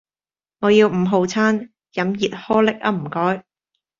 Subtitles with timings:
[0.61, 3.45] 我要五號餐,飲熱可力呀唔該